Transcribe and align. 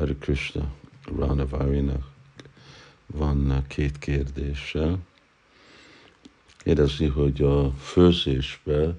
Hari 0.00 0.16
Krishna 0.16 0.70
Ranavarinak 1.16 2.10
van 3.06 3.64
két 3.66 3.98
kérdése. 3.98 4.96
Kérdezi, 6.58 7.06
hogy 7.06 7.42
a 7.42 7.70
főzésbe 7.70 8.96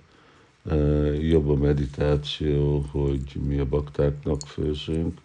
e, 0.65 0.75
jobb 1.15 1.49
a 1.49 1.55
meditáció, 1.55 2.79
hogy 2.79 3.35
mi 3.45 3.57
a 3.59 3.65
baktáknak 3.65 4.41
főzünk, 4.41 5.19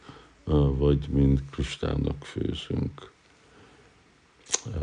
e, 0.47 0.53
vagy 0.53 1.09
mind 1.09 1.43
Kristának 1.51 2.25
főzünk. 2.25 3.11
E, 4.65 4.81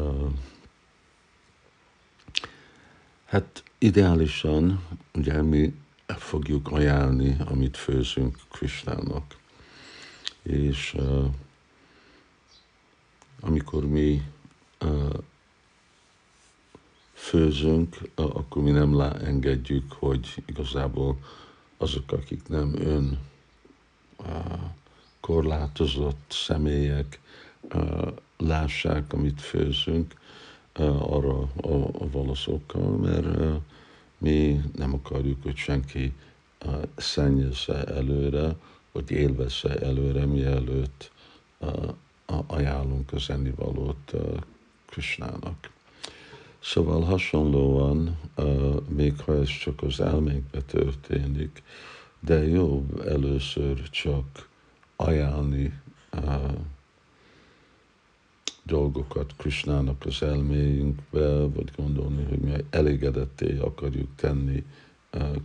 hát 3.25 3.64
ideálisan 3.78 4.84
ugye 5.14 5.41
mi 5.41 5.73
fogjuk 6.07 6.71
ajánlni, 6.71 7.38
amit 7.46 7.78
főzünk 7.78 8.38
Kristának. 8.52 9.41
És 10.44 10.94
uh, 10.98 11.26
amikor 13.40 13.86
mi 13.88 14.22
uh, 14.81 15.13
főzünk, 17.13 17.98
uh, 18.02 18.35
akkor 18.35 18.63
mi 18.63 18.71
nem 18.71 18.99
engedjük, 18.99 19.91
hogy 19.91 20.44
igazából 20.45 21.18
azok, 21.77 22.12
akik 22.12 22.48
nem 22.48 22.73
ön 22.76 23.20
uh, 24.18 24.59
korlátozott 25.20 26.26
személyek 26.30 27.20
uh, 27.62 28.07
lássák, 28.38 29.13
amit 29.13 29.41
főzünk, 29.41 30.13
uh, 30.80 31.13
arra 31.13 31.40
a, 31.62 32.04
a 32.04 32.10
valaszokkal, 32.12 32.98
mert 32.98 33.26
uh, 33.26 33.55
mi 34.18 34.62
nem 34.76 34.94
akarjuk, 34.94 35.44
hogy 35.44 35.55
senki 35.55 36.13
uh, 36.66 36.82
szennyezze 36.96 37.84
előre, 37.84 38.55
hogy 38.94 39.12
élvezze 39.12 39.80
előre, 39.80 40.26
mielőtt 40.26 41.12
ajánlunk 42.48 43.14
az 43.14 43.30
ennivalót 43.30 44.13
Krishnának. 44.85 45.72
Szóval 46.60 47.02
hasonlóan, 47.02 48.20
még 48.88 49.20
ha 49.20 49.35
ez 49.35 49.48
csak 49.48 49.82
az 49.84 50.00
elménkbe 50.00 50.62
történik, 50.62 51.63
de 52.20 52.48
jobb 52.48 53.00
először 53.08 53.90
csak 53.90 54.50
ajánlni 54.96 55.82
dolgokat 58.63 59.34
Krishnának 59.38 60.05
az 60.05 60.24
elméjünkbe, 60.24 61.48
vagy 61.48 61.72
gondolni, 61.76 62.24
hogy 62.24 62.40
mi 62.40 62.52
elégedetté 62.70 63.57
akarjuk 63.57 64.09
tenni 64.16 64.63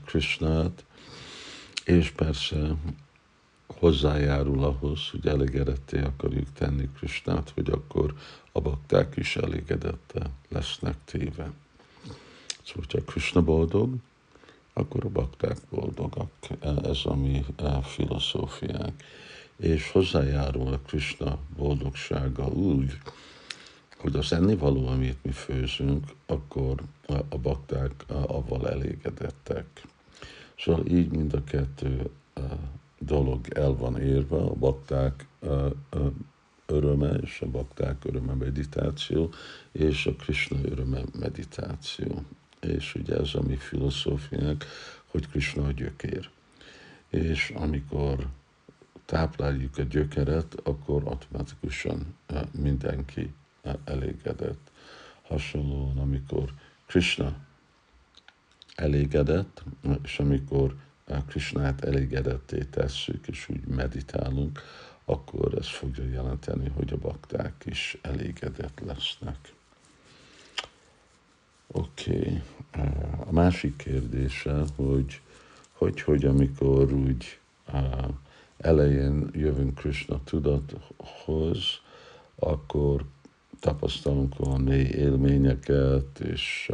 Krishnát, 0.04 0.84
és 1.84 2.10
persze 2.10 2.74
hozzájárul 3.78 4.64
ahhoz, 4.64 5.10
hogy 5.10 5.26
elégedetté 5.26 6.00
akarjuk 6.02 6.52
tenni 6.52 6.88
Krisnát, 6.96 7.50
hogy 7.54 7.70
akkor 7.70 8.14
a 8.52 8.60
bakták 8.60 9.16
is 9.16 9.36
elégedette 9.36 10.30
lesznek 10.48 10.96
téve. 11.04 11.52
Szóval, 12.64 12.84
hogyha 12.90 13.02
Krishna 13.04 13.42
boldog, 13.42 13.94
akkor 14.72 15.04
a 15.04 15.08
bakták 15.08 15.56
boldogak. 15.70 16.30
Ez 16.82 16.98
a 17.04 17.14
mi 17.14 17.44
e, 17.56 17.82
filozófiánk. 17.82 19.02
És 19.56 19.90
hozzájárul 19.90 20.72
a 20.72 20.78
Krishna 20.78 21.38
boldogsága 21.56 22.46
úgy, 22.46 22.98
hogy 23.98 24.16
az 24.16 24.32
ennivaló, 24.32 24.86
amit 24.86 25.24
mi 25.24 25.32
főzünk, 25.32 26.04
akkor 26.26 26.82
a 27.28 27.38
bakták 27.38 28.04
avval 28.08 28.68
elégedettek. 28.68 29.66
Szóval 30.58 30.86
így 30.86 31.10
mind 31.10 31.34
a 31.34 31.44
kettő 31.44 32.10
e, 32.34 32.40
dolog 33.08 33.48
el 33.48 33.72
van 33.74 34.00
érve, 34.00 34.36
a 34.36 34.54
bakták 34.54 35.26
öröme 36.66 37.08
és 37.08 37.40
a 37.40 37.46
bakták 37.46 38.04
öröme 38.04 38.34
meditáció, 38.34 39.32
és 39.72 40.06
a 40.06 40.14
Krishna 40.14 40.58
öröme 40.62 41.00
meditáció. 41.18 42.22
És 42.60 42.94
ugye 42.94 43.16
ez 43.16 43.34
a 43.34 43.42
mi 43.42 43.56
filozófiánk, 43.56 44.64
hogy 45.06 45.28
Krishna 45.28 45.64
a 45.66 45.72
gyökér. 45.72 46.30
És 47.08 47.52
amikor 47.56 48.26
tápláljuk 49.04 49.78
a 49.78 49.82
gyökeret, 49.82 50.54
akkor 50.62 51.02
automatikusan 51.04 52.14
mindenki 52.50 53.32
elégedett. 53.84 54.70
Hasonlóan, 55.22 55.98
amikor 55.98 56.52
Krishna 56.86 57.36
elégedett, 58.74 59.62
és 60.02 60.18
amikor 60.18 60.76
Krishnát 61.26 61.84
elégedetté 61.84 62.58
tesszük, 62.58 63.28
és 63.28 63.48
úgy 63.48 63.66
meditálunk, 63.66 64.60
akkor 65.04 65.54
ez 65.58 65.68
fogja 65.68 66.04
jelenteni, 66.04 66.68
hogy 66.68 66.92
a 66.92 66.96
bakták 66.96 67.54
is 67.64 67.98
elégedett 68.02 68.80
lesznek. 68.86 69.52
Oké. 71.66 72.18
Okay. 72.18 72.42
A 73.26 73.32
másik 73.32 73.76
kérdése, 73.76 74.64
hogy, 74.76 75.20
hogy, 75.72 76.00
hogy 76.00 76.24
amikor 76.24 76.92
úgy 76.92 77.38
elején 78.58 79.30
jövünk 79.32 79.74
Krishna 79.74 80.20
tudathoz, 80.24 81.80
akkor 82.34 83.04
tapasztalunk 83.60 84.34
a 84.38 84.56
mély 84.58 84.88
élményeket, 84.88 86.20
és 86.20 86.70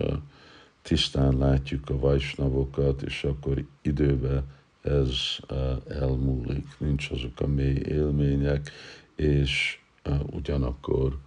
tisztán 0.85 1.39
látjuk 1.39 1.91
a 1.91 1.99
vajsnavokat, 1.99 3.03
és 3.03 3.25
akkor 3.25 3.65
időben 3.83 4.45
ez 4.81 5.11
elmúlik, 5.89 6.67
nincs 6.79 7.11
azok 7.11 7.41
a 7.41 7.47
mély 7.47 7.83
élmények, 7.87 8.71
és 9.15 9.81
ugyanakkor 10.27 11.19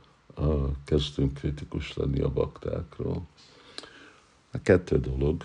kezdünk 0.85 1.33
kritikus 1.33 1.93
lenni 1.93 2.19
a 2.21 2.29
baktákról. 2.29 3.27
A 4.51 4.61
kettő 4.61 4.99
dolog. 4.99 5.43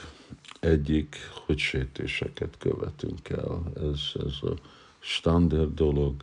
Egyik, 0.60 1.16
hogy 1.46 1.58
sértéseket 1.58 2.56
követünk 2.58 3.28
el. 3.28 3.72
Ez, 3.76 4.22
ez 4.26 4.50
a 4.50 4.54
standard 4.98 5.74
dolog, 5.74 6.14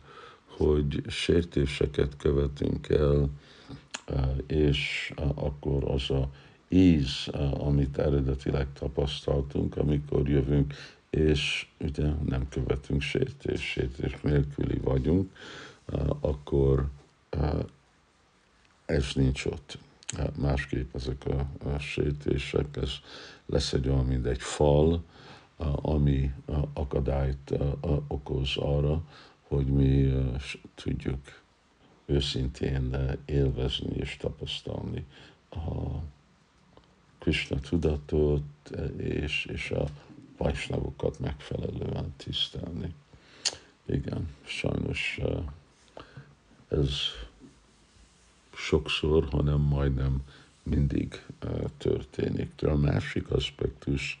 hogy 0.44 1.02
sértéseket 1.06 2.16
követünk 2.16 2.88
el, 2.88 3.30
és 4.46 5.12
akkor 5.34 5.84
az 5.84 6.10
a 6.10 6.30
íz, 6.72 7.28
amit 7.58 7.98
eredetileg 7.98 8.66
tapasztaltunk, 8.72 9.76
amikor 9.76 10.28
jövünk, 10.28 10.74
és 11.10 11.66
ugye 11.80 12.08
nem 12.26 12.48
követünk 12.48 13.00
sértés, 13.00 13.60
sértés 13.60 14.20
nélküli 14.22 14.78
vagyunk, 14.78 15.32
akkor 16.20 16.88
ez 18.86 19.12
nincs 19.14 19.44
ott. 19.44 19.78
Másképp 20.36 20.94
ezek 20.94 21.26
a, 21.26 21.68
a 21.68 21.78
sértések, 21.78 22.76
ez 22.76 22.92
lesz 23.46 23.72
egy 23.72 23.88
olyan, 23.88 24.04
mint 24.04 24.26
egy 24.26 24.40
fal, 24.40 25.02
ami 25.74 26.32
akadályt 26.72 27.54
okoz 28.08 28.56
arra, 28.56 29.02
hogy 29.48 29.66
mi 29.66 30.12
tudjuk 30.74 31.42
őszintén 32.06 32.96
élvezni 33.24 33.94
és 33.94 34.16
tapasztalni 34.16 35.04
a 35.50 35.58
Krishna 37.20 37.60
tudatot 37.60 38.70
és, 38.96 39.44
és 39.52 39.70
a 39.70 39.86
vajsnavokat 40.36 41.18
megfelelően 41.18 42.14
tisztelni. 42.16 42.94
Igen, 43.86 44.28
sajnos 44.44 45.20
ez 46.68 46.90
sokszor, 48.54 49.28
hanem 49.30 49.60
majdnem 49.60 50.22
mindig 50.62 51.26
történik. 51.78 52.50
De 52.56 52.70
a 52.70 52.76
másik 52.76 53.30
aspektus, 53.30 54.18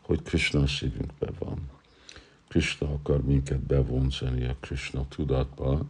hogy 0.00 0.22
Krishna 0.22 0.60
a 0.60 0.66
szívünkben 0.66 1.34
van. 1.38 1.70
Krishna 2.48 2.92
akar 2.92 3.22
minket 3.22 3.60
bevonzani 3.60 4.44
a 4.44 4.56
Krishna 4.60 5.08
tudatba, 5.08 5.84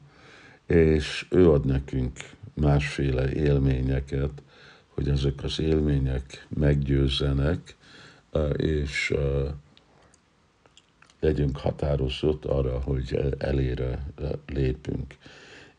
és 0.66 1.26
ő 1.30 1.50
ad 1.50 1.64
nekünk 1.64 2.30
másféle 2.54 3.32
élményeket, 3.32 4.42
hogy 4.96 5.08
ezek 5.08 5.42
az 5.42 5.60
élmények 5.60 6.46
meggyőzzenek, 6.48 7.76
és 8.56 9.14
legyünk 11.20 11.56
határozott 11.56 12.44
arra, 12.44 12.80
hogy 12.80 13.34
elére 13.38 14.06
lépünk. 14.46 15.16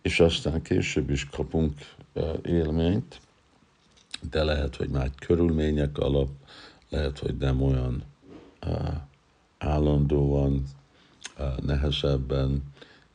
És 0.02 0.20
aztán 0.20 0.62
később 0.62 1.10
is 1.10 1.26
kapunk 1.26 1.74
élményt, 2.44 3.20
de 4.30 4.44
lehet, 4.44 4.76
hogy 4.76 4.90
már 4.90 5.12
körülmények 5.20 5.98
alap, 5.98 6.30
lehet, 6.90 7.20
hogy 7.20 7.38
nem 7.38 7.62
olyan 7.62 8.04
állandóan, 9.58 10.64
nehezebben, 11.62 12.64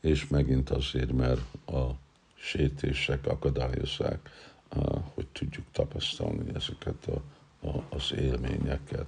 és 0.01 0.27
megint 0.27 0.69
azért, 0.69 1.11
mert 1.11 1.41
a 1.67 1.89
sétések 2.35 3.27
akadályozzák 3.27 4.29
hogy 5.13 5.27
tudjuk 5.27 5.65
tapasztalni 5.71 6.51
ezeket 6.55 7.07
a, 7.07 7.21
a, 7.67 7.83
az 7.89 8.13
élményeket. 8.17 9.07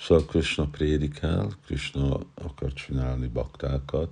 Szóval 0.00 0.24
Krishna 0.24 0.64
prédikál, 0.64 1.48
Krishna 1.64 2.20
akar 2.34 2.72
csinálni 2.72 3.26
baktákat, 3.26 4.10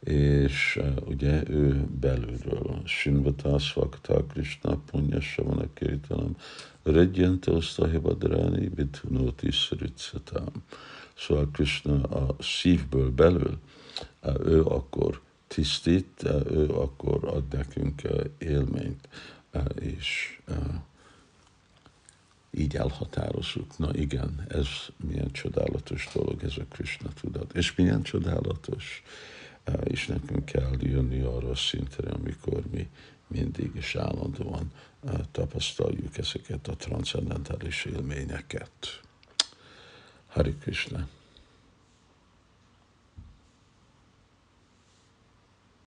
és 0.00 0.80
ugye 1.04 1.48
ő 1.48 1.86
belülről. 2.00 2.82
Sinvata 2.84 3.58
Svakta 3.58 4.24
Krishna 4.24 4.76
Punya 4.90 5.20
Savana 5.20 5.64
Kirtanam 5.74 6.36
Redjente 6.82 7.50
Osztahibadráni 7.52 8.68
Vidhunóti 8.74 9.50
Sritsatam. 9.50 10.52
Szóval 11.18 11.48
Krishna 11.52 12.02
a 12.02 12.36
szívből 12.38 13.10
belül, 13.10 13.58
uh, 14.22 14.34
ő 14.46 14.62
akkor 14.62 15.20
tisztít, 15.46 16.24
ő 16.50 16.68
akkor 16.68 17.24
ad 17.24 17.44
nekünk 17.52 18.02
élményt, 18.38 19.08
és 19.80 20.38
így 22.50 22.76
elhatározzuk. 22.76 23.78
Na 23.78 23.88
igen, 23.92 24.46
ez 24.48 24.68
milyen 24.96 25.32
csodálatos 25.32 26.08
dolog, 26.14 26.44
ez 26.44 26.56
a 26.58 26.64
Krishna 26.68 27.08
tudat. 27.20 27.54
És 27.54 27.74
milyen 27.74 28.02
csodálatos, 28.02 29.02
és 29.84 30.06
nekünk 30.06 30.44
kell 30.44 30.76
jönni 30.78 31.20
arra 31.20 31.50
a 31.50 31.54
szintre, 31.54 32.10
amikor 32.10 32.62
mi 32.70 32.88
mindig 33.26 33.70
és 33.74 33.94
állandóan 33.94 34.72
tapasztaljuk 35.30 36.18
ezeket 36.18 36.68
a 36.68 36.76
transzendentális 36.76 37.84
élményeket. 37.84 39.00
Hari 40.26 40.54
Krishna. 40.54 41.08